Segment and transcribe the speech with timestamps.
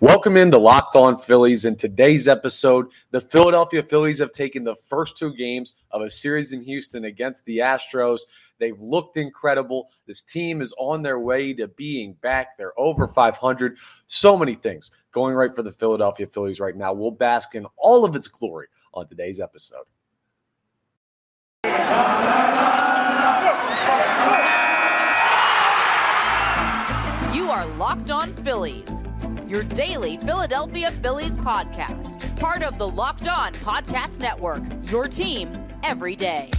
[0.00, 1.64] Welcome in into Locked On Phillies.
[1.64, 6.52] In today's episode, the Philadelphia Phillies have taken the first two games of a series
[6.52, 8.20] in Houston against the Astros.
[8.60, 9.90] They've looked incredible.
[10.06, 12.56] This team is on their way to being back.
[12.56, 13.76] They're over 500.
[14.06, 16.92] So many things going right for the Philadelphia Phillies right now.
[16.92, 19.82] We'll bask in all of its glory on today's episode.
[27.34, 29.02] You are Locked On Phillies
[29.48, 32.38] your daily Philadelphia Phillies podcast.
[32.38, 35.50] Part of the Locked On Podcast Network, your team
[35.82, 36.50] every day.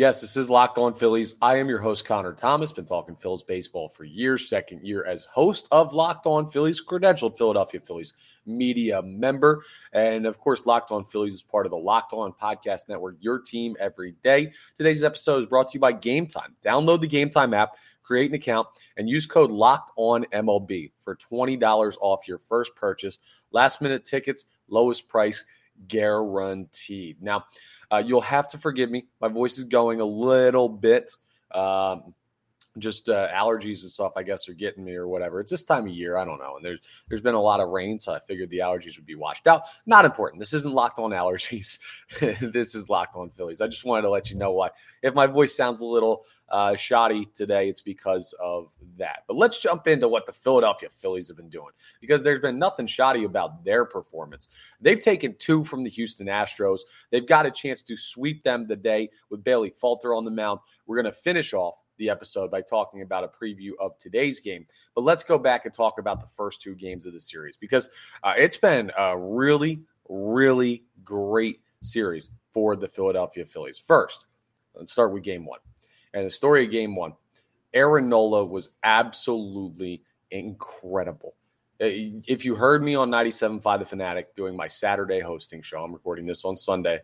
[0.00, 1.34] Yes, this is Locked On Phillies.
[1.42, 2.72] I am your host, Connor Thomas.
[2.72, 4.48] Been talking Phillies baseball for years.
[4.48, 8.14] Second year as host of Locked On Phillies, credentialed Philadelphia Phillies
[8.46, 9.62] media member.
[9.92, 13.40] And of course, Locked On Phillies is part of the Locked On Podcast Network, your
[13.40, 14.52] team every day.
[14.74, 16.54] Today's episode is brought to you by Gametime.
[16.64, 21.94] Download the Gametime app, create an account, and use code Locked On MLB for $20
[22.00, 23.18] off your first purchase.
[23.52, 25.44] Last minute tickets, lowest price
[25.88, 27.22] guaranteed.
[27.22, 27.44] Now,
[27.90, 29.06] uh, you'll have to forgive me.
[29.20, 31.12] My voice is going a little bit.
[31.52, 32.14] Um,
[32.78, 35.40] just uh, allergies and stuff, I guess, are getting me or whatever.
[35.40, 36.16] It's this time of year.
[36.16, 36.56] I don't know.
[36.56, 36.78] And there's
[37.08, 39.62] there's been a lot of rain, so I figured the allergies would be washed out.
[39.86, 40.40] Not important.
[40.40, 41.80] This isn't locked on allergies.
[42.40, 43.60] this is locked on Phillies.
[43.60, 44.70] I just wanted to let you know why.
[45.02, 48.68] If my voice sounds a little uh, shoddy today, it's because of
[49.00, 49.24] that.
[49.26, 52.86] But let's jump into what the Philadelphia Phillies have been doing because there's been nothing
[52.86, 54.48] shoddy about their performance.
[54.80, 56.80] They've taken two from the Houston Astros.
[57.10, 60.60] They've got a chance to sweep them today with Bailey Falter on the mound.
[60.86, 64.64] We're going to finish off the episode by talking about a preview of today's game.
[64.94, 67.90] But let's go back and talk about the first two games of the series because
[68.24, 73.78] uh, it's been a really, really great series for the Philadelphia Phillies.
[73.78, 74.26] First,
[74.74, 75.60] let's start with game one.
[76.12, 77.12] And the story of game one
[77.72, 81.34] Aaron Nola was absolutely incredible.
[81.80, 81.86] Uh,
[82.26, 86.26] if you heard me on 97.5 The Fanatic doing my Saturday hosting show, I'm recording
[86.26, 87.00] this on Sunday.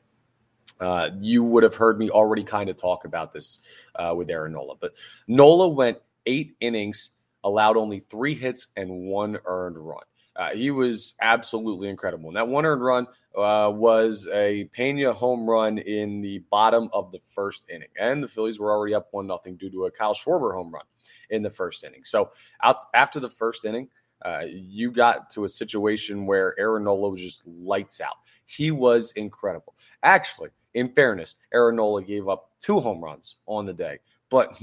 [0.78, 3.60] Uh, you would have heard me already kind of talk about this
[3.94, 4.75] uh, with Aaron Nola.
[4.78, 4.93] But
[5.26, 7.12] Nola went eight innings,
[7.44, 10.05] allowed only three hits and one earned run.
[10.39, 12.29] Uh, he was absolutely incredible.
[12.29, 17.11] And that one earned run uh, was a Pena home run in the bottom of
[17.13, 17.89] the first inning.
[17.99, 20.85] And the Phillies were already up 1 nothing due to a Kyle Schwarber home run
[21.31, 22.03] in the first inning.
[22.05, 22.31] So
[22.63, 23.89] out, after the first inning,
[24.25, 28.17] uh, you got to a situation where Aaron Nola was just lights out.
[28.47, 29.75] He was incredible.
[30.03, 33.99] Actually, in fairness, Aaron Nola gave up two home runs on the day,
[34.31, 34.60] but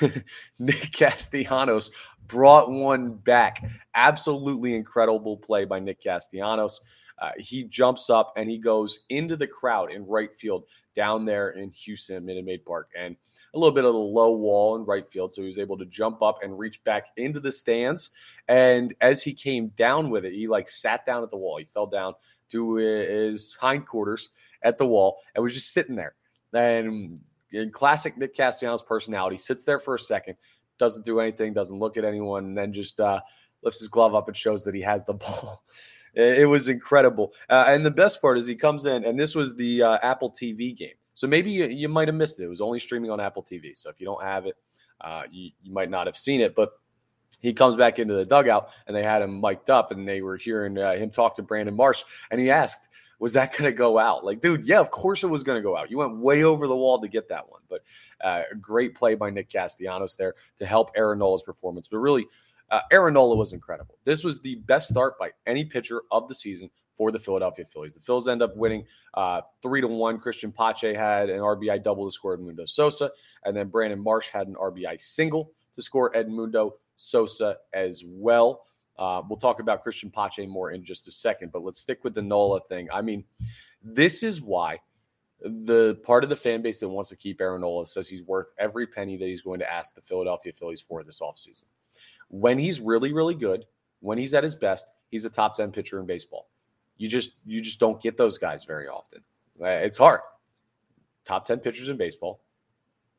[0.58, 1.90] Nick Castellanos
[2.26, 3.64] brought one back.
[3.94, 6.80] Absolutely incredible play by Nick Castellanos.
[7.20, 10.64] Uh, he jumps up and he goes into the crowd in right field
[10.94, 13.16] down there in Houston, Minute Maid Park, and
[13.54, 15.32] a little bit of the low wall in right field.
[15.32, 18.10] So he was able to jump up and reach back into the stands.
[18.46, 21.58] And as he came down with it, he like sat down at the wall.
[21.58, 22.14] He fell down
[22.50, 24.30] to his hindquarters
[24.62, 26.14] at the wall and was just sitting there.
[26.52, 27.20] And
[27.72, 30.36] classic Nick Castellanos personality, sits there for a second,
[30.78, 33.20] doesn't do anything, doesn't look at anyone, and then just uh,
[33.62, 35.62] lifts his glove up and shows that he has the ball.
[36.14, 37.32] it was incredible.
[37.48, 40.30] Uh, and the best part is he comes in, and this was the uh, Apple
[40.30, 40.94] TV game.
[41.14, 42.44] So maybe you, you, might have missed it.
[42.44, 43.76] It was only streaming on Apple TV.
[43.76, 44.56] So if you don't have it,
[45.00, 46.54] uh, you, you might not have seen it.
[46.54, 46.70] But
[47.40, 50.36] he comes back into the dugout, and they had him mic'd up, and they were
[50.36, 52.88] hearing uh, him talk to Brandon Marsh, and he asked,
[53.18, 54.24] was that going to go out?
[54.24, 55.90] Like, dude, yeah, of course it was going to go out.
[55.90, 57.60] You went way over the wall to get that one.
[57.68, 57.82] But
[58.22, 61.88] uh, great play by Nick Castellanos there to help Aaron Nola's performance.
[61.88, 62.26] But really,
[62.70, 63.96] uh, Aaron Nola was incredible.
[64.04, 67.94] This was the best start by any pitcher of the season for the Philadelphia Phillies.
[67.94, 68.84] The Phillies end up winning
[69.14, 70.18] uh, three to one.
[70.18, 73.10] Cristian Pache had an RBI double to score Edmundo Sosa,
[73.44, 78.64] and then Brandon Marsh had an RBI single to score Edmundo Sosa as well.
[78.98, 82.14] Uh, we'll talk about Cristian Pache more in just a second, but let's stick with
[82.14, 82.88] the Nola thing.
[82.92, 83.24] I mean,
[83.82, 84.80] this is why
[85.40, 88.50] the part of the fan base that wants to keep Aaron Nola says he's worth
[88.58, 91.64] every penny that he's going to ask the Philadelphia Phillies for this offseason.
[92.28, 93.64] When he's really, really good,
[94.00, 96.48] when he's at his best, he's a top 10 pitcher in baseball.
[96.96, 99.20] You just you just don't get those guys very often.
[99.60, 100.20] Uh, it's hard.
[101.24, 102.40] Top 10 pitchers in baseball.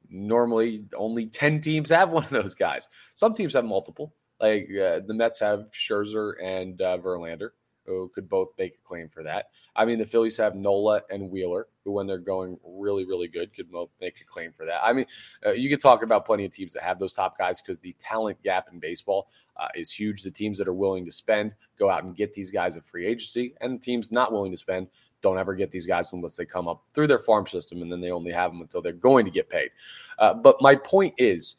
[0.10, 2.90] Normally, only 10 teams have one of those guys.
[3.16, 4.14] Some teams have multiple.
[4.40, 7.50] Like uh, the Mets have Scherzer and uh, Verlander,
[7.86, 9.50] who could both make a claim for that.
[9.76, 13.54] I mean, the Phillies have Nola and Wheeler, who, when they're going really, really good,
[13.54, 14.84] could both make a claim for that.
[14.84, 15.06] I mean,
[15.46, 17.96] uh, you could talk about plenty of teams that have those top guys because the
[18.00, 20.22] talent gap in baseball uh, is huge.
[20.22, 23.06] The teams that are willing to spend go out and get these guys at free
[23.06, 24.88] agency, and the teams not willing to spend
[25.22, 28.00] don't ever get these guys unless they come up through their farm system, and then
[28.00, 29.70] they only have them until they're going to get paid.
[30.18, 31.58] Uh, but my point is,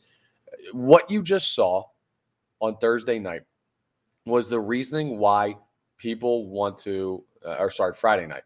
[0.72, 1.84] what you just saw
[2.60, 3.42] on Thursday night
[4.26, 5.56] was the reasoning why
[5.98, 8.42] people want to, uh, or sorry, Friday night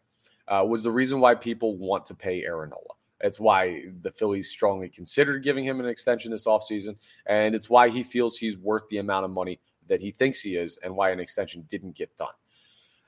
[0.48, 2.94] uh, was the reason why people want to pay Aaron Nola.
[3.20, 6.96] It's why the Phillies strongly considered giving him an extension this offseason.
[7.26, 10.56] And it's why he feels he's worth the amount of money that he thinks he
[10.56, 12.34] is and why an extension didn't get done.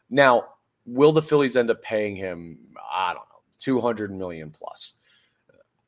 [0.08, 0.44] Now,
[0.86, 2.58] will the Phillies end up paying him,
[2.90, 4.94] I don't know, 200 million plus?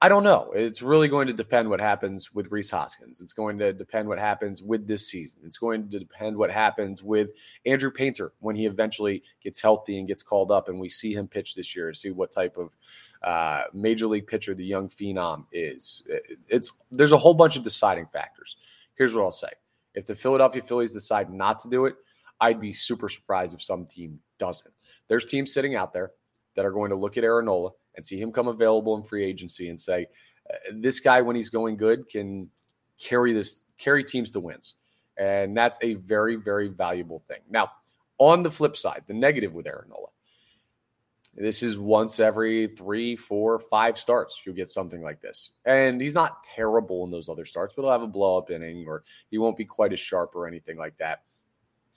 [0.00, 0.52] I don't know.
[0.54, 3.20] It's really going to depend what happens with Rhys Hoskins.
[3.20, 5.40] It's going to depend what happens with this season.
[5.44, 7.32] It's going to depend what happens with
[7.66, 11.26] Andrew Painter when he eventually gets healthy and gets called up, and we see him
[11.26, 11.88] pitch this year.
[11.88, 12.76] And see what type of
[13.24, 16.04] uh, major league pitcher the young phenom is.
[16.48, 18.56] It's there's a whole bunch of deciding factors.
[18.94, 19.50] Here's what I'll say:
[19.94, 21.96] If the Philadelphia Phillies decide not to do it,
[22.40, 24.72] I'd be super surprised if some team doesn't.
[25.08, 26.12] There's teams sitting out there
[26.54, 29.24] that are going to look at Aaron Nola and see him come available in free
[29.24, 30.06] agency and say,
[30.48, 32.48] uh, this guy, when he's going good, can
[32.96, 34.76] carry this, carry teams to wins.
[35.18, 37.40] And that's a very, very valuable thing.
[37.50, 37.72] Now,
[38.18, 40.06] on the flip side, the negative with Aaron Nola,
[41.36, 44.42] this is once every three, four, five starts.
[44.46, 45.54] You'll get something like this.
[45.64, 48.86] And he's not terrible in those other starts, but he'll have a blow up inning
[48.86, 51.22] or he won't be quite as sharp or anything like that.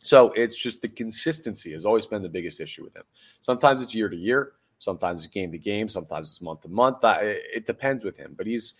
[0.01, 3.03] So it's just the consistency has always been the biggest issue with him.
[3.39, 4.53] Sometimes it's year to year.
[4.81, 5.87] Sometimes it's game to game.
[5.87, 6.97] Sometimes it's month to month.
[7.03, 8.73] It depends with him, but he's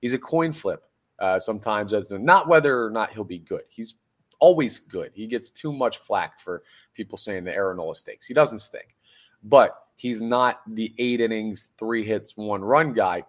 [0.00, 0.84] he's a coin flip.
[1.18, 3.62] Uh, sometimes as to not whether or not he'll be good.
[3.68, 3.96] He's
[4.38, 5.10] always good.
[5.12, 6.62] He gets too much flack for
[6.94, 8.24] people saying the Aaron stakes.
[8.24, 8.94] He doesn't stink,
[9.42, 13.24] but he's not the eight innings, three hits, one run guy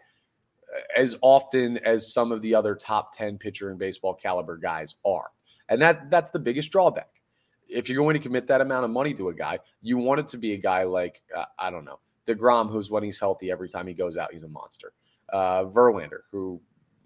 [0.71, 4.93] uh, as often as some of the other top 10 pitcher in baseball caliber guys
[5.03, 5.31] are.
[5.67, 7.09] And that that's the biggest drawback.
[7.67, 10.27] If you're going to commit that amount of money to a guy, you want it
[10.27, 11.99] to be a guy like, uh, I don't know,
[12.29, 14.93] DeGrom, who's when he's healthy, every time he goes out, he's a monster.
[15.31, 16.61] Uh, Verlander, who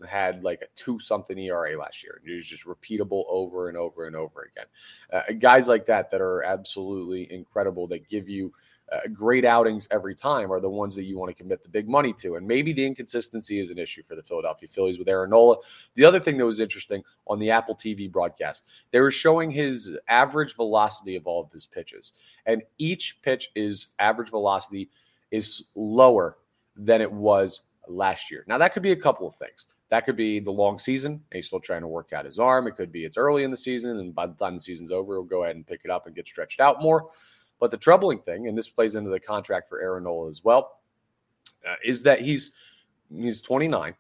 [0.05, 2.21] had like a two something ERA last year.
[2.25, 4.65] It was just repeatable over and over and over again.
[5.11, 8.53] Uh, guys like that that are absolutely incredible that give you
[8.91, 11.87] uh, great outings every time are the ones that you want to commit the big
[11.87, 12.35] money to.
[12.35, 15.55] And maybe the inconsistency is an issue for the Philadelphia Phillies with Aaron Nola.
[15.95, 19.97] The other thing that was interesting on the Apple TV broadcast, they were showing his
[20.09, 22.11] average velocity of all of his pitches.
[22.45, 24.89] And each pitch is average velocity–
[25.33, 26.37] is lower
[26.75, 28.45] than it was last year.
[28.47, 29.65] Now, that could be a couple of things.
[29.89, 31.21] That could be the long season.
[31.33, 32.67] he's still trying to work out his arm.
[32.67, 35.15] It could be it's early in the season, and by the time the season's over,
[35.15, 37.09] he'll go ahead and pick it up and get stretched out more.
[37.59, 40.79] But the troubling thing, and this plays into the contract for Aaron Nola as well,
[41.67, 42.53] uh, is that he's
[43.11, 43.95] he's 29.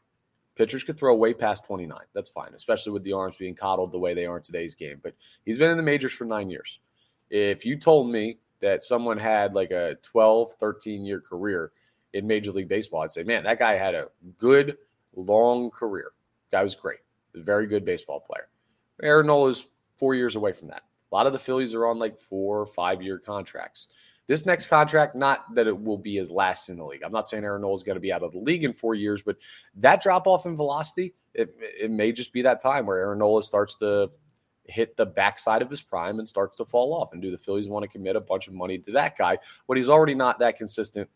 [0.55, 1.97] Pitchers could throw way past 29.
[2.13, 4.99] That's fine, especially with the arms being coddled the way they are in today's game.
[5.01, 5.15] But
[5.45, 6.79] he's been in the majors for nine years.
[7.31, 11.71] If you told me that someone had like a 12, 13 year career
[12.13, 14.07] in Major League Baseball, I'd say, man, that guy had a
[14.37, 14.77] good,
[15.15, 16.11] long career.
[16.51, 16.99] Guy was great.
[17.35, 18.47] Very good baseball player.
[19.01, 19.67] Aaron Nola is
[19.97, 20.83] four years away from that.
[21.11, 23.89] A lot of the Phillies are on like four five year contracts.
[24.27, 27.03] This next contract, not that it will be his last in the league.
[27.03, 28.95] I'm not saying Aaron Nola is going to be out of the league in four
[28.95, 29.35] years, but
[29.75, 33.43] that drop off in velocity, it, it may just be that time where Aaron Nola
[33.43, 34.11] starts to
[34.65, 37.13] hit the backside of his prime and starts to fall off.
[37.13, 39.77] And do the Phillies want to commit a bunch of money to that guy when
[39.77, 41.09] he's already not that consistent?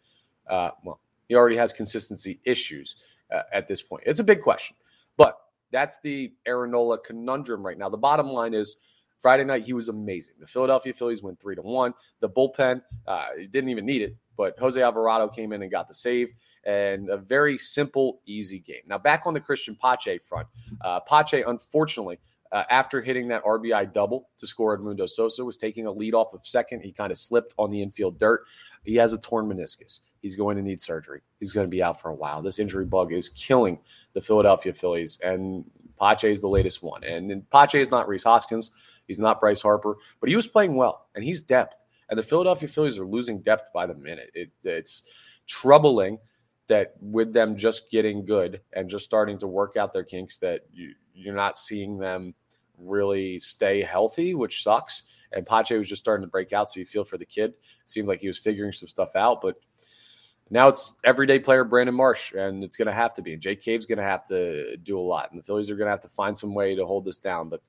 [0.49, 2.95] Uh, well, he already has consistency issues
[3.33, 4.03] uh, at this point.
[4.05, 4.75] It's a big question,
[5.17, 5.37] but
[5.71, 7.89] that's the Aaron Nola conundrum right now.
[7.89, 8.77] The bottom line is
[9.19, 10.35] Friday night he was amazing.
[10.39, 11.93] The Philadelphia Phillies went three to one.
[12.19, 15.93] The bullpen uh, didn't even need it, but Jose Alvarado came in and got the
[15.93, 16.33] save
[16.65, 18.81] and a very simple, easy game.
[18.85, 20.47] Now back on the Cristian Pache front,
[20.81, 22.19] uh, Pache unfortunately
[22.51, 26.33] uh, after hitting that RBI double to score Edmundo Sosa, was taking a lead off
[26.33, 26.81] of second.
[26.81, 28.45] He kind of slipped on the infield dirt.
[28.83, 30.01] He has a torn meniscus.
[30.21, 31.21] He's going to need surgery.
[31.39, 32.41] He's going to be out for a while.
[32.41, 33.79] This injury bug is killing
[34.13, 35.63] the Philadelphia Phillies, and
[35.99, 37.03] Pache is the latest one.
[37.03, 38.71] And, and Pache is not Rhys Hoskins.
[39.07, 41.77] He's not Bryce Harper, but he was playing well, and he's depth.
[42.09, 44.31] And the Philadelphia Phillies are losing depth by the minute.
[44.33, 45.03] It, it's
[45.47, 46.19] troubling
[46.67, 50.61] that with them just getting good and just starting to work out their kinks, that
[50.73, 52.33] you, you're not seeing them
[52.77, 55.03] really stay healthy, which sucks.
[55.31, 57.53] And Pache was just starting to break out, so you feel for the kid.
[57.85, 59.55] seemed like he was figuring some stuff out, but
[60.49, 63.33] now it's everyday player Brandon Marsh, and it's going to have to be.
[63.33, 65.87] And Jake Cave's going to have to do a lot, and the Phillies are going
[65.87, 67.49] to have to find some way to hold this down.
[67.49, 67.61] But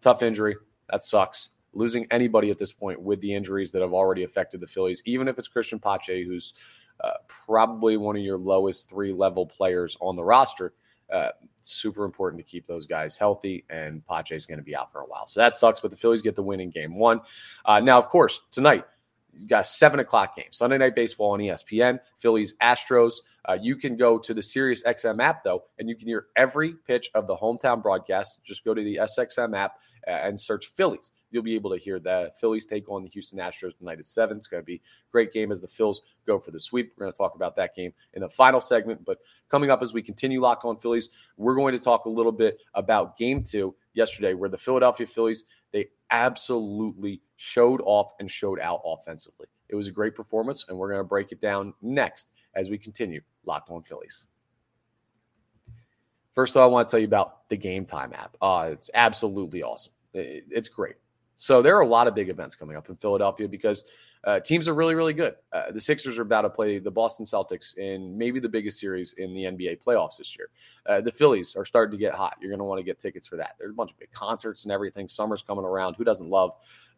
[0.00, 0.56] tough injury,
[0.90, 1.50] that sucks.
[1.72, 5.28] Losing anybody at this point with the injuries that have already affected the Phillies, even
[5.28, 6.54] if it's Cristian Pache, who's
[7.02, 10.72] uh, probably one of your lowest three level players on the roster,
[11.12, 11.30] uh,
[11.62, 15.00] super important to keep those guys healthy, and Pache is going to be out for
[15.00, 15.26] a while.
[15.26, 17.20] So that sucks, but the Phillies get the win in game one.
[17.64, 18.84] Uh, now, of course, tonight,
[19.32, 23.14] you got a seven o'clock game, Sunday night baseball on ESPN, Phillies, Astros.
[23.48, 26.74] Uh, you can go to the Sirius XM app though, and you can hear every
[26.86, 28.42] pitch of the hometown broadcast.
[28.44, 29.76] Just go to the SXM app
[30.06, 31.12] uh, and search Phillies.
[31.30, 34.36] You'll be able to hear the Phillies take on the Houston Astros tonight at seven.
[34.36, 36.92] It's going to be a great game as the Phils go for the sweep.
[36.96, 39.04] We're going to talk about that game in the final segment.
[39.04, 39.18] But
[39.48, 42.58] coming up as we continue locked on Phillies, we're going to talk a little bit
[42.74, 48.80] about Game Two yesterday, where the Philadelphia Phillies they absolutely showed off and showed out
[48.84, 49.46] offensively.
[49.68, 52.76] It was a great performance, and we're going to break it down next as we
[52.76, 54.26] continue Locked On Phillies.
[56.32, 58.36] First of all, I want to tell you about the Gametime app.
[58.42, 59.92] Uh, it's absolutely awesome.
[60.12, 60.96] It's great.
[61.40, 63.84] So there are a lot of big events coming up in Philadelphia because
[64.24, 65.36] uh, teams are really, really good.
[65.54, 69.14] Uh, the Sixers are about to play the Boston Celtics in maybe the biggest series
[69.14, 70.50] in the NBA playoffs this year.
[70.84, 72.36] Uh, the Phillies are starting to get hot.
[72.42, 73.56] You're going to want to get tickets for that.
[73.58, 75.08] There's a bunch of big concerts and everything.
[75.08, 75.94] Summer's coming around.
[75.94, 76.50] Who doesn't love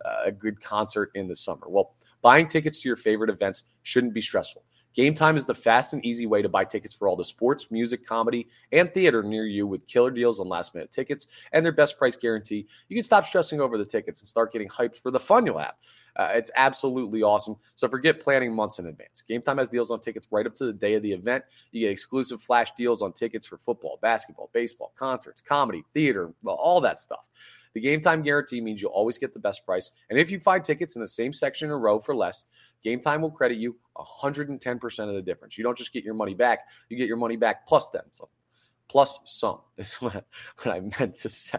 [0.04, 1.68] uh, a good concert in the summer?
[1.68, 4.64] Well, buying tickets to your favorite events shouldn't be stressful.
[4.96, 8.06] Gametime is the fast and easy way to buy tickets for all the sports, music,
[8.06, 11.98] comedy, and theater near you with killer deals on last minute tickets and their best
[11.98, 12.66] price guarantee.
[12.88, 15.58] You can stop stressing over the tickets and start getting hyped for the fun you'll
[15.58, 15.74] have.
[16.14, 17.56] Uh, it's absolutely awesome.
[17.74, 19.22] So forget planning months in advance.
[19.28, 21.44] Gametime has deals on tickets right up to the day of the event.
[21.70, 26.82] You get exclusive flash deals on tickets for football, basketball, baseball, concerts, comedy, theater, all
[26.82, 27.30] that stuff.
[27.74, 29.92] The game time guarantee means you'll always get the best price.
[30.10, 32.44] And if you find tickets in the same section or row for less,
[32.84, 35.58] Gametime will credit you 110% of the difference.
[35.58, 38.04] You don't just get your money back, you get your money back plus them.
[38.12, 38.28] So
[38.92, 40.24] plus some is what
[40.66, 41.58] I meant to say.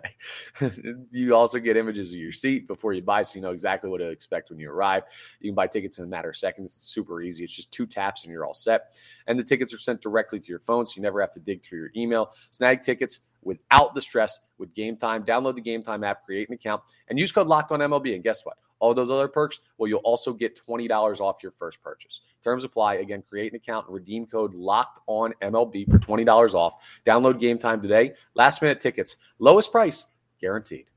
[1.11, 3.97] you also get images of your seat before you buy, so you know exactly what
[3.97, 5.03] to expect when you arrive.
[5.39, 6.73] You can buy tickets in a matter of seconds.
[6.73, 7.43] It's super easy.
[7.43, 8.95] It's just two taps and you're all set.
[9.25, 11.63] And the tickets are sent directly to your phone, so you never have to dig
[11.63, 12.31] through your email.
[12.51, 15.25] Snag tickets without the stress with Gametime.
[15.25, 18.13] Download the Gametime app, create an account, and use code Locked On MLB.
[18.13, 18.57] And guess what?
[18.83, 22.19] All those other perks, well, you'll also get $20 off your first purchase.
[22.43, 22.95] Terms apply.
[22.95, 26.83] Again, create an account and redeem code locked on MLB for $20 off.
[27.05, 28.11] Download game time today.
[28.35, 30.07] Last minute tickets, lowest price
[30.41, 30.87] guaranteed.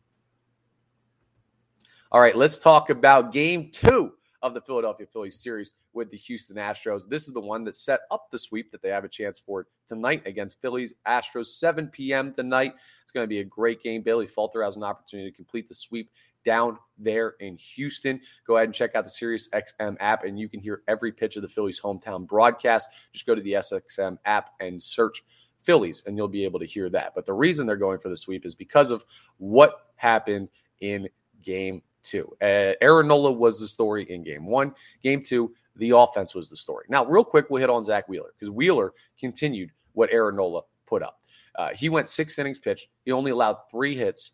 [2.11, 4.13] All right, let's talk about game two
[4.43, 7.09] of the Philadelphia Phillies series with the Houston Astros.
[7.09, 9.69] This is the one that set up the sweep that they have a chance for
[9.87, 12.33] tonight against Phillies Astros, 7 p.m.
[12.33, 12.75] tonight.
[13.03, 14.03] It's going to be a great game.
[14.03, 16.11] Bailey Falter has an opportunity to complete the sweep
[16.47, 18.21] down there in Houston.
[18.47, 21.37] Go ahead and check out the Sirius XM app, and you can hear every pitch
[21.37, 22.89] of the Phillies hometown broadcast.
[23.13, 25.25] Just go to the SXM app and search
[25.63, 27.13] Phillies, and you'll be able to hear that.
[27.15, 29.05] But the reason they're going for the sweep is because of
[29.39, 30.49] what happened
[30.81, 31.09] in
[31.43, 32.33] game two.
[32.41, 34.73] Uh, Aaron Nola was the story in game one.
[35.03, 36.87] Game two, the offense was the story.
[36.89, 41.03] Now, real quick, we'll hit on Zack Wheeler because Wheeler continued what Aaron Nola put
[41.03, 41.19] up.
[41.57, 42.89] Uh, he went six innings pitched.
[43.05, 44.33] He only allowed three hits,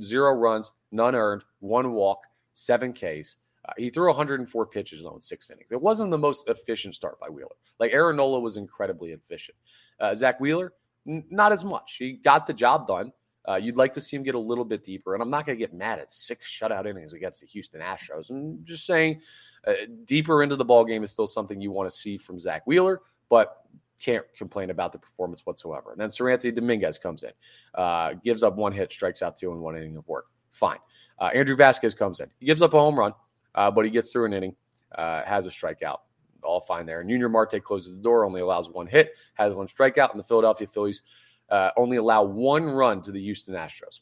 [0.00, 2.22] zero runs, none earned, one walk,
[2.52, 3.36] seven Ks.
[3.68, 5.70] Uh, he threw 104 pitches on six innings.
[5.70, 7.54] It wasn't the most efficient start by Wheeler.
[7.78, 9.56] Like Aaron Nola was incredibly efficient.
[10.00, 10.72] Uh, Zack Wheeler,
[11.06, 11.96] n- not as much.
[11.98, 13.12] He got the job done.
[13.48, 15.58] Uh, you'd like to see him get a little bit deeper, and I'm not going
[15.58, 18.30] to get mad at six shutout innings against the Houston Astros.
[18.30, 19.20] I'm just saying,
[19.66, 19.72] uh,
[20.04, 23.00] deeper into the ball game is still something you want to see from Zack Wheeler,
[23.28, 23.64] but
[24.02, 25.92] can't complain about the performance whatsoever.
[25.92, 27.30] And then Seranthony Dominguez comes in,
[27.74, 30.26] uh, gives up one hit, strikes out two in one inning of work.
[30.50, 30.78] Fine.
[31.18, 32.28] Uh, Andrew Vasquez comes in.
[32.38, 33.12] He gives up a home run,
[33.54, 34.56] uh, but he gets through an inning,
[34.96, 35.98] uh, has a strikeout.
[36.42, 37.00] All fine there.
[37.00, 40.24] And Yunior Marte closes the door, only allows one hit, has one strikeout, and the
[40.24, 41.02] Philadelphia Phillies
[41.50, 44.00] uh, only allow one run to the Houston Astros.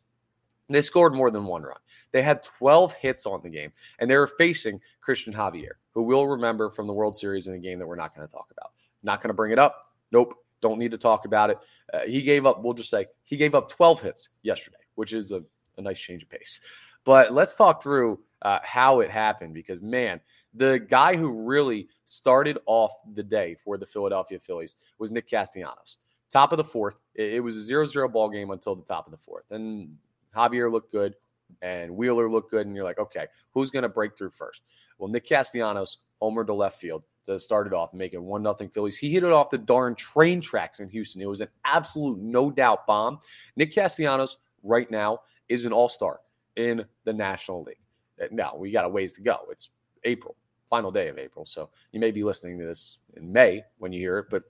[0.71, 1.79] They scored more than one run.
[2.13, 6.29] They had 12 hits on the game, and they were facing Cristian Javier, who we'll
[6.29, 8.71] remember from the World Series in a game that we're not going to talk about.
[9.03, 9.90] Not going to bring it up.
[10.13, 10.35] Nope.
[10.61, 11.59] Don't need to talk about it.
[11.93, 15.33] Uh, he gave up, we'll just say, he gave up 12 hits yesterday, which is
[15.33, 15.43] a,
[15.79, 16.61] a nice change of pace.
[17.05, 20.21] But let's talk through uh, how it happened because, man,
[20.55, 25.99] the guy who really started off the day for the Philadelphia Phillies was Nick Castellanos.
[26.31, 29.13] Top of the fourth, it, was a 0 0 ball game until the top of
[29.13, 29.51] the fourth.
[29.51, 29.97] And
[30.37, 31.15] Javier looked good
[31.63, 32.67] and Wheeler looked good.
[32.67, 34.63] And you're like, okay, who's going to break through first?
[34.99, 37.03] Well, Nick Castellanos homer to left field
[37.33, 38.97] to start it off, making one nothing Phillies.
[38.97, 41.23] He hit it off the darn train tracks in Houston.
[41.23, 43.19] It was an absolute no doubt bomb.
[43.57, 46.21] Nick Castellanos right now is an all star
[46.57, 47.81] in the National League.
[48.21, 49.39] Uh, now we got a ways to go.
[49.51, 49.71] It's
[50.05, 51.45] April, final day of April.
[51.45, 54.27] So you may be listening to this in May when you hear it.
[54.31, 54.45] But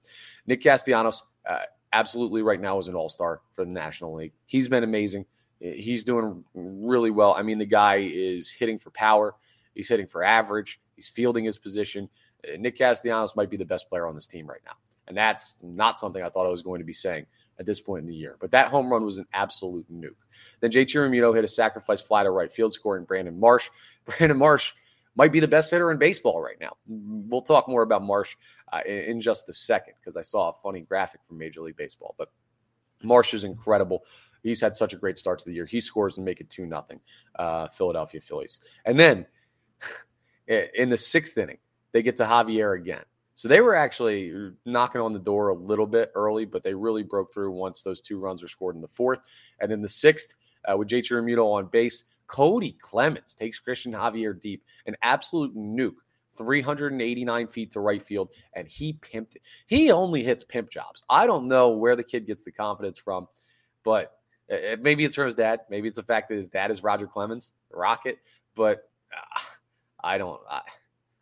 [0.47, 1.61] Nick Castellanos, uh,
[1.93, 4.33] absolutely right now is an all star for the National League.
[4.47, 5.27] He's been amazing.
[5.61, 7.35] He's doing really well.
[7.35, 9.35] I mean, the guy is hitting for power,
[9.75, 12.09] he's hitting for average, he's fielding his position.
[12.59, 14.75] Nick Castellanos might be the best player on this team right now.
[15.09, 17.27] And that's not something I thought I was going to be saying
[17.59, 18.37] at this point in the year.
[18.41, 20.15] But that home run was an absolute nuke.
[20.61, 23.71] Then JT Realmuto hit a sacrifice fly to right field, scoring Brandon Marsh.
[24.05, 24.73] Brandon Marsh
[25.17, 26.77] might be the best hitter in baseball right now.
[26.87, 28.37] We'll talk more about Marsh
[28.73, 31.77] uh, in, in just a second because I saw a funny graphic from Major League
[31.77, 32.15] Baseball.
[32.17, 32.31] But
[33.03, 34.05] Marsh is incredible.
[34.43, 35.67] He's had such a great start to the year.
[35.67, 37.01] He scores and make it 2 nothing.
[37.35, 38.61] Uh, Philadelphia Phillies.
[38.85, 39.27] And then
[40.47, 41.59] in the sixth inning,
[41.93, 43.03] they get to Javier again.
[43.35, 47.03] So they were actually knocking on the door a little bit early, but they really
[47.03, 49.21] broke through once those two runs were scored in the fourth.
[49.61, 50.35] And in the sixth,
[50.71, 55.97] uh, with JT Realmuto on base, Cody Clemens takes Cristian Javier deep, an absolute nuke,
[56.37, 59.43] 389 feet to right field, and he pimped it.
[59.67, 61.03] He only hits pimp jobs.
[61.09, 63.27] I don't know where the kid gets the confidence from,
[63.85, 64.13] but
[64.53, 65.61] uh, maybe it's from his dad.
[65.71, 68.19] Maybe it's the fact that his dad is Roger Clemens, Rocket.
[68.55, 69.41] But uh,
[70.03, 70.41] I don't.
[70.49, 70.61] I,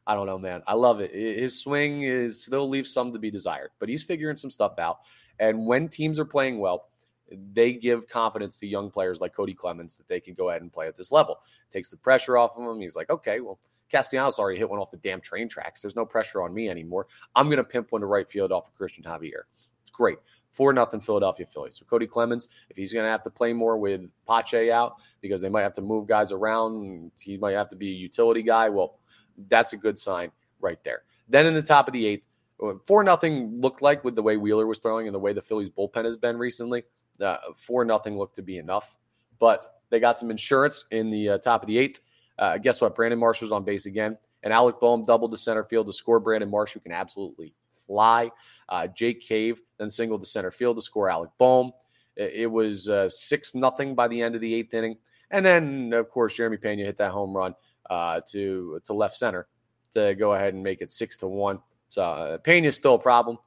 [0.08, 0.62] I don't know, man.
[0.66, 1.14] I love it.
[1.14, 5.00] His swing is still leaves some to be desired, but he's figuring some stuff out.
[5.38, 6.88] And when teams are playing well,
[7.30, 10.72] they give confidence to young players like Cody Clemens that they can go ahead and
[10.72, 11.36] play at this level.
[11.70, 12.80] Takes the pressure off of him.
[12.80, 13.60] He's like, okay, well,
[13.90, 15.82] Castellanos already hit one off the damn train tracks.
[15.82, 17.06] There's no pressure on me anymore.
[17.36, 19.42] I'm going to pimp one to right field off of Cristian Javier.
[19.82, 20.18] It's great.
[20.52, 21.76] 4 nothing Philadelphia Phillies.
[21.76, 25.42] So Cody Clemens, if he's going to have to play more with Pache out because
[25.42, 28.70] they might have to move guys around, he might have to be a utility guy.
[28.70, 28.98] Well,
[29.46, 30.30] that's a good sign
[30.60, 31.02] right there.
[31.28, 32.26] Then in the top of the eighth,
[32.62, 35.42] uh, four nothing looked like with the way Wheeler was throwing and the way the
[35.42, 36.84] Phillies bullpen has been recently.
[37.20, 38.94] Uh, four nothing looked to be enough,
[39.38, 42.00] but they got some insurance in the uh, top of the eighth.
[42.38, 42.94] Uh, guess what?
[42.94, 46.20] Brandon Marsh was on base again, and Alec Bohm doubled to center field to score
[46.20, 47.52] Brandon Marsh, who can absolutely
[47.86, 48.30] fly.
[48.68, 51.72] Uh, Jake Cave then singled to center field to score Alec Bohm.
[52.16, 54.96] It, was uh, six nothing by the end of the eighth inning,
[55.30, 57.54] and then of course Jeremy Pena hit that home run
[57.90, 59.46] uh, to to left center
[59.92, 61.58] to go ahead and make it six to one.
[61.88, 63.38] So uh, is still a problem.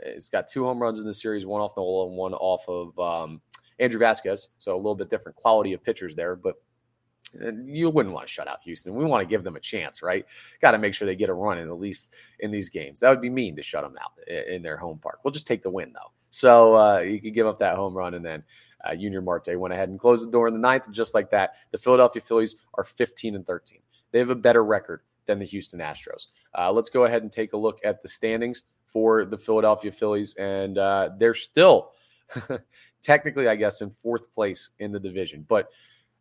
[0.00, 2.98] It's got two home runs in the series, one off Nola and one off of
[2.98, 3.40] um,
[3.78, 4.48] Andrew Vasquez.
[4.58, 6.56] So a little bit different quality of pitchers there, but
[7.42, 8.94] uh, you wouldn't want to shut out Houston.
[8.94, 10.24] We want to give them a chance, right?
[10.60, 13.00] Got to make sure they get a run in at least in these games.
[13.00, 15.20] That would be mean to shut them out in their home park.
[15.24, 16.12] We'll just take the win though.
[16.30, 18.44] So uh, you could give up that home run and then
[18.86, 20.86] uh, Yunior Marte went ahead and closed the door in the ninth.
[20.86, 23.80] And just like that, the Philadelphia Phillies are 15 and 13.
[24.12, 26.28] They have a better record than the Houston Astros.
[26.56, 30.34] Uh, let's go ahead and take a look at the standings for the Philadelphia Phillies.
[30.34, 31.92] And uh, they're still
[33.02, 35.44] technically, I guess, in fourth place in the division.
[35.46, 35.68] But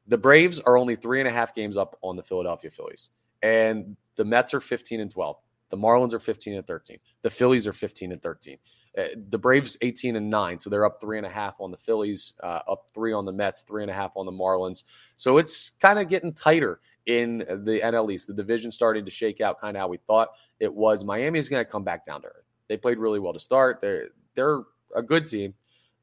[0.07, 3.09] the Braves are only three and a half games up on the Philadelphia Phillies.
[3.41, 5.37] And the Mets are 15 and 12.
[5.69, 6.97] The Marlins are 15 and 13.
[7.21, 8.57] The Phillies are 15 and 13.
[8.97, 11.77] Uh, the Braves 18 and 9, so they're up three and a half on the
[11.77, 14.85] Phillies, uh, up three on the Mets, three and a half on the Marlins.
[15.17, 18.27] So it's kind of getting tighter in the NL East.
[18.27, 21.03] The division starting to shake out kind of how we thought it was.
[21.03, 22.45] Miami is going to come back down to earth.
[22.67, 23.79] They played really well to start.
[23.81, 24.61] They're they're
[24.95, 25.55] a good team,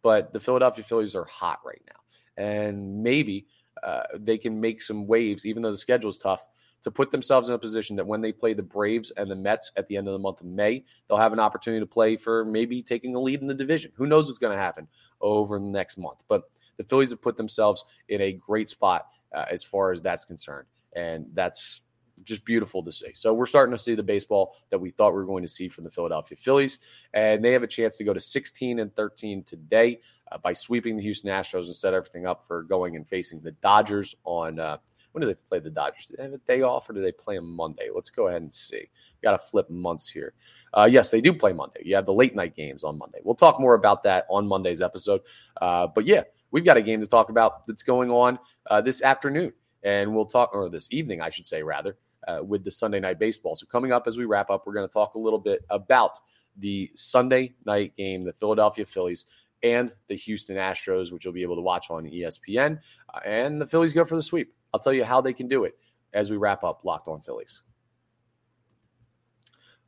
[0.02, 3.46] but the Philadelphia Phillies are hot right now, and maybe
[3.82, 6.46] uh, they can make some waves, even though the schedule is tough,
[6.82, 9.72] to put themselves in a position that when they play the Braves and the Mets
[9.76, 12.44] at the end of the month of May, they'll have an opportunity to play for
[12.44, 13.92] maybe taking a lead in the division.
[13.96, 14.88] Who knows what's going to happen
[15.20, 16.24] over the next month?
[16.28, 16.42] But
[16.76, 20.66] the Phillies have put themselves in a great spot uh, as far as that's concerned
[20.94, 21.82] and that's
[22.22, 23.10] just beautiful to see.
[23.14, 25.68] So we're starting to see the baseball that we thought we were going to see
[25.68, 26.78] from the Philadelphia Phillies,
[27.12, 30.96] and they have a chance to go to 16 and 13 today uh, by sweeping
[30.96, 34.58] the Houston Astros and set everything up for going and facing the Dodgers on.
[34.58, 34.78] Uh,
[35.12, 36.06] when do they play the Dodgers?
[36.06, 37.88] Do they have a day off or do they play on Monday?
[37.94, 38.88] Let's go ahead and see.
[39.22, 40.34] Got to flip months here.
[40.72, 41.82] Uh, yes, they do play Monday.
[41.84, 43.18] You have the late night games on Monday.
[43.22, 45.20] We'll talk more about that on Monday's episode.
[45.62, 49.02] Uh, but yeah, we've got a game to talk about that's going on uh, this
[49.02, 49.52] afternoon
[49.84, 53.18] and we'll talk, or this evening, I should say, rather, uh, with the Sunday night
[53.18, 53.54] baseball.
[53.54, 56.18] So, coming up as we wrap up, we're going to talk a little bit about
[56.56, 59.26] the Sunday night game, the Philadelphia Phillies
[59.62, 62.78] and the Houston Astros, which you'll be able to watch on ESPN.
[63.12, 64.54] Uh, and the Phillies go for the sweep.
[64.72, 65.74] I'll tell you how they can do it
[66.12, 67.62] as we wrap up Locked On Phillies.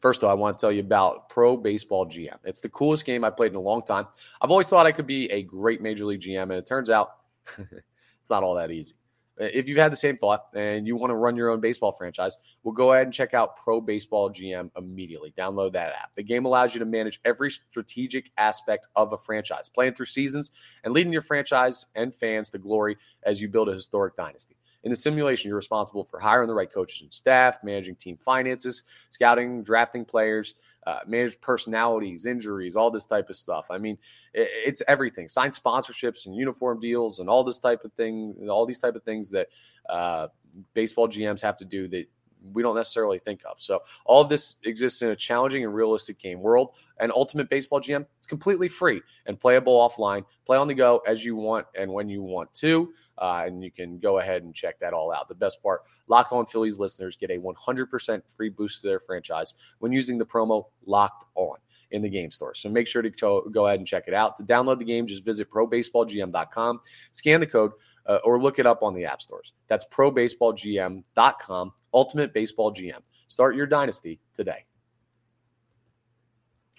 [0.01, 2.39] First, though, I want to tell you about Pro Baseball GM.
[2.45, 4.07] It's the coolest game I've played in a long time.
[4.41, 7.11] I've always thought I could be a great Major League GM, and it turns out
[7.59, 8.95] it's not all that easy.
[9.38, 12.38] If you've had the same thought and you want to run your own baseball franchise,
[12.62, 15.33] well, go ahead and check out Pro Baseball GM immediately.
[15.37, 16.14] Download that app.
[16.14, 20.53] The game allows you to manage every strategic aspect of a franchise, playing through seasons
[20.85, 24.57] and leading your franchise and fans to glory as you build a historic dynasty.
[24.85, 28.85] In the simulation, you're responsible for hiring the right coaches and staff, managing team finances,
[29.09, 30.55] scouting, drafting players,
[30.87, 33.66] uh, manage personalities, injuries, all this type of stuff.
[33.70, 33.99] I mean,
[34.33, 35.29] it, it's everything.
[35.29, 39.03] Sign sponsorships and uniform deals and all this type of thing, all these type of
[39.03, 39.49] things that
[39.88, 40.29] uh,
[40.75, 42.07] baseball GMs have to do that
[42.53, 43.61] we don't necessarily think of.
[43.61, 46.71] So all of this exists in a challenging and realistic game world.
[46.99, 50.25] And Ultimate Baseball GM, it's completely free and playable offline.
[50.47, 52.93] Play on the go as you want and when you want to.
[53.19, 55.29] Uh, and you can go ahead and check that all out.
[55.29, 59.55] The best part Locked On Phillies listeners get a 100% free boost to their franchise
[59.79, 61.57] when using the promo Locked On
[61.91, 62.55] in the game store.
[62.55, 63.11] So make sure to
[63.51, 64.37] go ahead and check it out.
[64.37, 66.81] To download the game, just visit probaseballgm.com,
[67.13, 67.73] scan the code,
[68.09, 69.53] uh, or look it up on the app stores.
[69.69, 73.01] That's probaseballgm.com, Ultimate Baseball GM.
[73.29, 74.64] Start your dynasty today.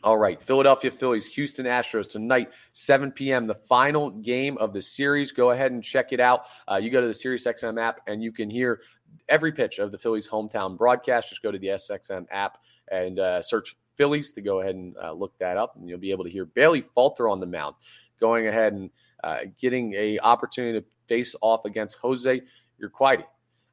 [0.04, 5.32] All right, Philadelphia Phillies, Houston Astros tonight, 7 p.m., the final game of the series.
[5.32, 6.46] Go ahead and check it out.
[6.72, 8.82] Uh, you go to the SiriusXM app and you can hear
[9.28, 11.30] every pitch of the Phillies hometown broadcast.
[11.30, 12.60] Just go to the SXM app
[12.92, 16.12] and uh, search Phillies to go ahead and uh, look that up, and you'll be
[16.12, 17.76] able to hear Bailey Falter on the mound,
[18.20, 18.92] going ahead and
[19.24, 22.42] uh, getting a opportunity to face off against Jose
[22.82, 23.26] Urquidy.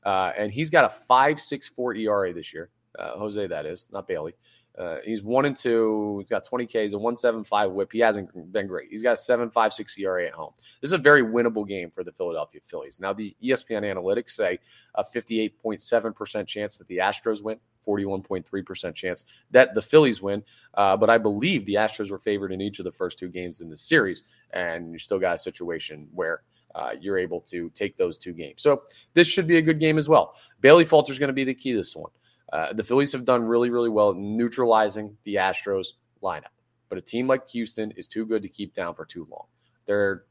[0.04, 2.70] Uh, and he's got a 5.64 ERA this year.
[2.98, 4.34] Uh, Jose, that is, not Bailey.
[4.76, 6.18] Uh, he's one and two.
[6.18, 7.92] He's got 20 Ks, a 175 whip.
[7.92, 8.88] He hasn't been great.
[8.90, 10.52] He's got a 7.56 ERA at home.
[10.80, 12.98] This is a very winnable game for the Philadelphia Phillies.
[13.00, 14.58] Now, the ESPN analytics say
[14.96, 20.42] a 58.7% chance that the Astros win, 41.3% chance that the Phillies win.
[20.74, 23.60] Uh, but I believe the Astros were favored in each of the first two games
[23.60, 26.42] in the series, and you still got a situation where
[26.74, 28.62] uh, you're able to take those two games.
[28.62, 28.82] So
[29.14, 30.34] this should be a good game as well.
[30.60, 32.10] Bailey Falter is going to be the key this one.
[32.52, 36.52] Uh, the Phillies have done really, really well neutralizing the Astros lineup,
[36.88, 39.46] but a team like Houston is too good to keep down for too long.
[39.86, 40.24] They're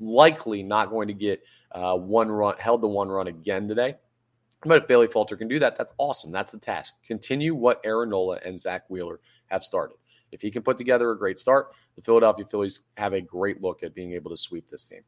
[0.00, 3.96] likely not going to get uh, one run held to one run again today.
[4.62, 6.30] But if Bailey Falter can do that, that's awesome.
[6.30, 6.94] That's the task.
[7.06, 9.96] Continue what Aaron Nola and Zack Wheeler have started.
[10.32, 13.82] If he can put together a great start, the Philadelphia Phillies have a great look
[13.82, 15.00] at being able to sweep this team.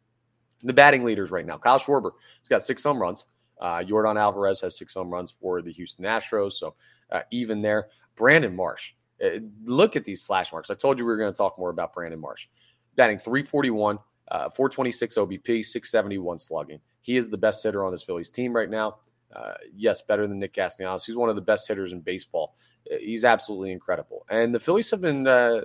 [0.63, 3.27] The batting leaders right now, Kyle Schwarber has got six home runs.
[3.61, 6.53] Uh, Yordan Alvarez has six home runs for the Houston Astros.
[6.53, 6.75] So
[7.11, 7.89] uh, even there.
[8.15, 8.93] Brandon Marsh,
[9.25, 10.71] uh, look at these slash marks.
[10.71, 12.49] I told you we were going to talk more about Brandon Marsh.
[12.97, 13.99] Batting 341,
[14.31, 16.81] uh, 426 OBP, 671 slugging.
[17.01, 18.97] He is the best hitter on this Phillies team right now.
[19.35, 21.05] Uh, yes, better than Nick Castellanos.
[21.05, 22.57] He's one of the best hitters in baseball.
[22.91, 24.27] Uh, he's absolutely incredible.
[24.31, 25.63] And the Phillies have been uh,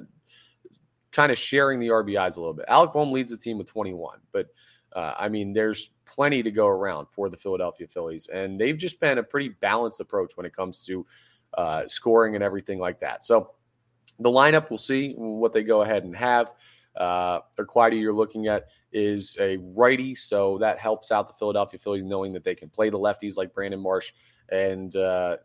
[1.12, 2.66] kind of sharing the RBIs a little bit.
[2.68, 4.48] Alec Bohm leads the team with 21, but
[4.96, 9.00] uh, I mean, there's plenty to go around for the Philadelphia Phillies, and they've just
[9.00, 11.06] been a pretty balanced approach when it comes to
[11.58, 13.24] uh, scoring and everything like that.
[13.24, 13.52] So
[14.20, 16.54] the lineup, we'll see what they go ahead and have.
[16.98, 22.04] Uh, Urquidy you're looking at is a righty, so that helps out the Philadelphia Phillies
[22.04, 24.12] knowing that they can play the lefties like Brandon Marsh
[24.50, 25.38] and uh,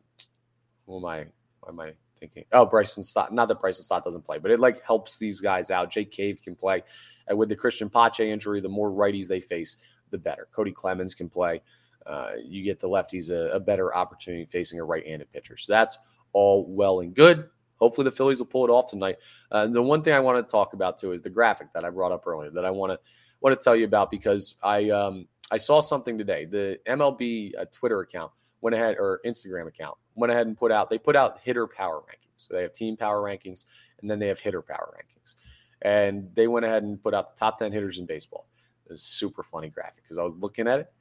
[0.86, 1.26] who am I?
[1.60, 2.44] Why am I thinking?
[2.52, 3.32] Oh, Bryson Stott.
[3.32, 5.90] Not that Bryson Stott doesn't play, but it like helps these guys out.
[5.90, 6.82] Jake Cave can play.
[7.28, 9.76] And with the Cristian Pache injury, the more righties they face,
[10.10, 10.48] the better.
[10.52, 11.62] Cody Clemens can play.
[12.06, 15.56] Uh, you get the lefties a, a better opportunity facing a right-handed pitcher.
[15.56, 15.98] So that's
[16.32, 17.48] all well and good.
[17.82, 19.16] Hopefully, the Phillies will pull it off tonight.
[19.50, 21.90] Uh, the one thing I want to talk about too is the graphic that I
[21.90, 22.98] brought up earlier that I want to
[23.40, 26.44] want to tell you about because I um, I saw something today.
[26.44, 30.90] The MLB uh, Twitter account went ahead or Instagram account went ahead and put out
[30.90, 32.28] they put out hitter power rankings.
[32.36, 33.66] So they have team power rankings
[34.00, 35.34] and then they have hitter power rankings.
[35.80, 38.46] And they went ahead and put out the top 10 hitters in baseball.
[38.86, 40.92] It was super funny graphic because I was looking at it.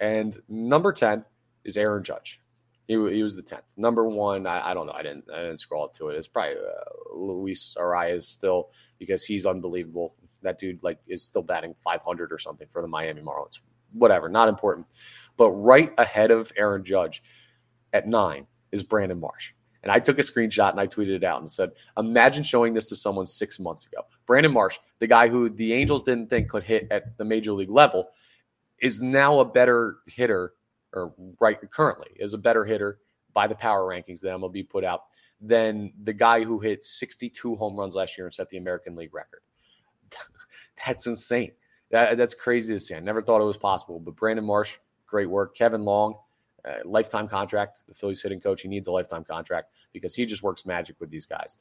[0.00, 1.24] And number 10
[1.64, 2.42] is Aaron Judge.
[2.86, 3.62] He, he was the 10th.
[3.76, 4.92] Number one, I, I, don't know.
[4.92, 6.16] I didn't I didn't scroll up to it.
[6.16, 10.14] It's probably uh, Luis Arraez still because he's unbelievable.
[10.42, 13.60] That dude like is still batting 500 or something for the Miami Marlins.
[13.92, 14.86] Whatever, not important.
[15.36, 17.22] But right ahead of Aaron Judge
[17.92, 19.52] at nine is Brandon Marsh.
[19.82, 22.88] And I took a screenshot and I tweeted it out and said, Imagine showing this
[22.88, 24.02] to someone six months ago.
[24.26, 27.70] Brandon Marsh, the guy who the Angels didn't think could hit at the major league
[27.70, 28.08] level,
[28.80, 30.54] is now a better hitter,
[30.92, 32.98] or right currently is a better hitter
[33.34, 35.02] by the power rankings that MLB put out
[35.40, 39.14] than the guy who hit 62 home runs last year and set the American League
[39.14, 39.40] record.
[40.86, 41.52] that's insane.
[41.90, 42.94] That, that's crazy to see.
[42.94, 44.00] I never thought it was possible.
[44.00, 45.54] But Brandon Marsh, great work.
[45.54, 46.14] Kevin Long,
[46.66, 47.80] uh, lifetime contract.
[47.86, 51.10] The Phillies hitting coach, he needs a lifetime contract because he just works magic with
[51.10, 51.58] these guys.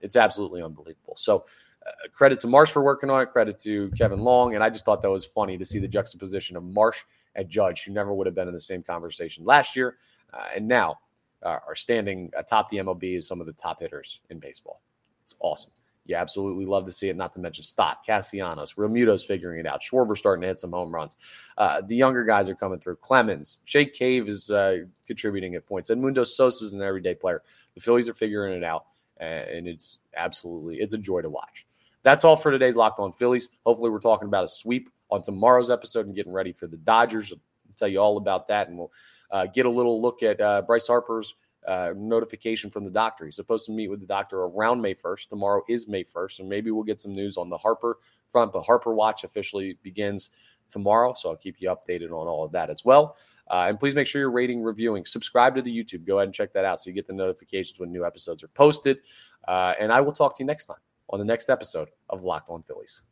[0.00, 1.14] It's absolutely unbelievable.
[1.16, 1.44] So,
[1.86, 3.30] uh, credit to Marsh for working on it.
[3.30, 6.56] Credit to Kevin Long, and I just thought that was funny to see the juxtaposition
[6.56, 7.02] of Marsh
[7.34, 9.96] and Judge, who never would have been in the same conversation last year,
[10.32, 10.98] uh, and now
[11.42, 14.82] uh, are standing atop the MLB as some of the top hitters in baseball.
[15.22, 15.72] It's awesome.
[16.08, 17.16] You absolutely love to see it.
[17.16, 19.82] Not to mention Stott, Castellanos, Realmuto's figuring it out.
[19.82, 21.16] Schwarber starting to hit some home runs.
[21.58, 22.96] Uh, the younger guys are coming through.
[22.96, 25.90] Clemens, Jake Cave is uh, contributing at points.
[25.90, 27.42] Edmundo Sosa is an everyday player.
[27.74, 28.86] The Phillies are figuring it out,
[29.18, 31.66] and it's absolutely it's a joy to watch.
[32.02, 33.50] That's all for today's Locked On Phillies.
[33.66, 37.32] Hopefully, we're talking about a sweep on tomorrow's episode and getting ready for the Dodgers.
[37.32, 37.38] I'll
[37.76, 38.92] tell you all about that, and we'll
[39.30, 41.34] uh, get a little look at uh, Bryce Harper's
[41.66, 43.24] uh, notification from the doctor.
[43.24, 45.28] He's supposed to meet with the doctor around May 1st.
[45.28, 47.98] Tomorrow is May 1st, and maybe we'll get some news on the Harper
[48.30, 48.52] front.
[48.52, 50.30] But Harper Watch officially begins
[50.70, 53.16] tomorrow, so I'll keep you updated on all of that as well.
[53.50, 56.06] Uh, and please make sure you're rating, reviewing, subscribe to the YouTube.
[56.06, 58.48] Go ahead and check that out so you get the notifications when new episodes are
[58.48, 58.98] posted.
[59.46, 60.76] Uh, and I will talk to you next time
[61.10, 63.02] on the next episode of Locked On Phillies.